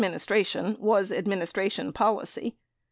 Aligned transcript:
387 0.01 0.11
ministration 0.63 0.77
was 0.83 1.11
administration 1.11 1.93
policy. 1.93 2.55